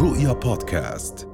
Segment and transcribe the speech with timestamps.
[0.00, 1.29] رؤيا بودكاست.